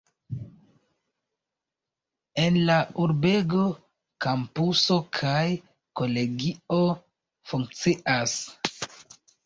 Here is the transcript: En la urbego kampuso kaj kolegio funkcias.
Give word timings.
En 2.45 2.57
la 2.71 2.79
urbego 3.05 3.67
kampuso 4.27 4.99
kaj 5.21 5.45
kolegio 6.01 6.83
funkcias. 7.53 8.39